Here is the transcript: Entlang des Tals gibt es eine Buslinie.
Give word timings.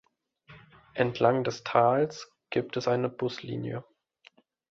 Entlang 0.95 1.43
des 1.43 1.63
Tals 1.63 2.31
gibt 2.49 2.75
es 2.75 2.87
eine 2.87 3.07
Buslinie. 3.07 3.83